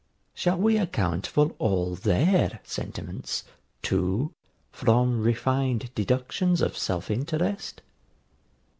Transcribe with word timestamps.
Shall 0.33 0.57
we 0.57 0.79
account 0.79 1.27
for 1.27 1.53
all 1.59 1.93
THEIR 1.95 2.59
sentiments, 2.63 3.43
too, 3.83 4.33
from 4.71 5.21
refined 5.21 5.91
deductions 5.93 6.59
of 6.61 6.75
self 6.75 7.11
interest? 7.11 7.83